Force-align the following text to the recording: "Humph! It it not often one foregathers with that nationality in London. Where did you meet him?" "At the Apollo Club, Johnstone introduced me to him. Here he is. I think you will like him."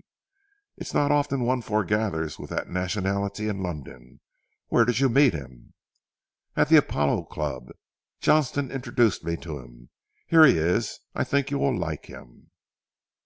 "Humph! 0.00 0.78
It 0.78 0.88
it 0.88 0.94
not 0.94 1.12
often 1.12 1.42
one 1.42 1.60
foregathers 1.60 2.38
with 2.38 2.48
that 2.48 2.70
nationality 2.70 3.48
in 3.48 3.62
London. 3.62 4.20
Where 4.68 4.86
did 4.86 4.98
you 4.98 5.10
meet 5.10 5.34
him?" 5.34 5.74
"At 6.56 6.70
the 6.70 6.78
Apollo 6.78 7.24
Club, 7.24 7.70
Johnstone 8.18 8.70
introduced 8.70 9.24
me 9.24 9.36
to 9.36 9.58
him. 9.58 9.90
Here 10.26 10.46
he 10.46 10.56
is. 10.56 11.00
I 11.14 11.24
think 11.24 11.50
you 11.50 11.58
will 11.58 11.78
like 11.78 12.06
him." 12.06 12.50